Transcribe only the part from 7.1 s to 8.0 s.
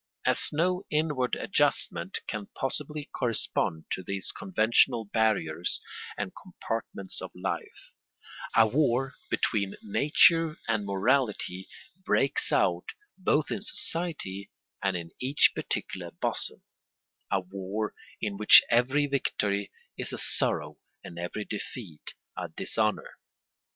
of life,